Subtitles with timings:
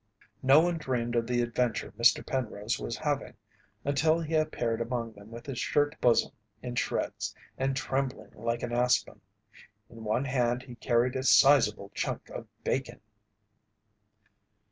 [0.41, 2.25] No one dreamed of the adventure Mr.
[2.25, 3.35] Penrose was having
[3.85, 6.31] until he appeared among them with his shirt bosom
[6.63, 9.21] in shreds and trembling like an aspen.
[9.91, 12.99] In one hand he carried a sizeable chunk of bacon.